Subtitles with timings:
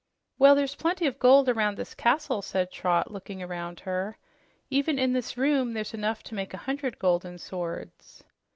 [0.39, 4.17] "Well, there's plenty of gold around this castle," said Trot, looking around her.
[4.71, 8.23] "Even in this room there's enough to make a hundred golden swords."